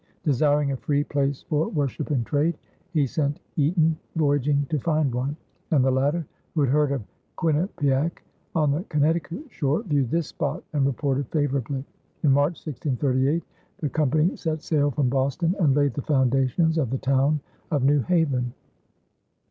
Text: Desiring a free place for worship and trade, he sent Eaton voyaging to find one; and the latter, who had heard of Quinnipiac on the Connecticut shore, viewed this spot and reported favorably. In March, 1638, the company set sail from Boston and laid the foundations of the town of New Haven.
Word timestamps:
Desiring 0.23 0.71
a 0.71 0.77
free 0.77 1.03
place 1.03 1.43
for 1.43 1.67
worship 1.67 2.09
and 2.09 2.25
trade, 2.25 2.57
he 2.91 3.05
sent 3.05 3.39
Eaton 3.55 3.95
voyaging 4.15 4.65
to 4.67 4.79
find 4.79 5.13
one; 5.13 5.37
and 5.69 5.85
the 5.85 5.91
latter, 5.91 6.25
who 6.55 6.61
had 6.61 6.71
heard 6.71 6.91
of 6.91 7.03
Quinnipiac 7.37 8.23
on 8.55 8.71
the 8.71 8.83
Connecticut 8.85 9.43
shore, 9.51 9.83
viewed 9.83 10.09
this 10.09 10.25
spot 10.25 10.63
and 10.73 10.87
reported 10.87 11.27
favorably. 11.27 11.85
In 12.23 12.31
March, 12.31 12.65
1638, 12.65 13.43
the 13.77 13.89
company 13.89 14.35
set 14.35 14.63
sail 14.63 14.89
from 14.89 15.07
Boston 15.07 15.55
and 15.59 15.75
laid 15.75 15.93
the 15.93 16.01
foundations 16.01 16.79
of 16.79 16.89
the 16.89 16.97
town 16.97 17.39
of 17.69 17.83
New 17.83 17.99
Haven. 17.99 18.55